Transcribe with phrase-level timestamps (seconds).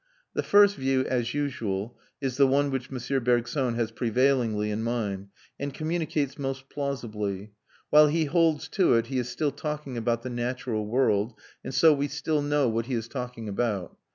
[0.33, 3.23] The first view, as usual, is the one which M.
[3.23, 5.27] Bergson has prevailingly in mind,
[5.59, 7.51] and communicates most plausibly;
[7.91, 11.93] while he holds to it he is still talking about the natural world, and so
[11.93, 13.95] we still know what he is talking about.